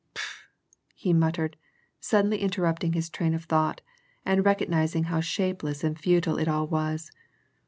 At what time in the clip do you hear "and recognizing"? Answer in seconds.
4.25-5.03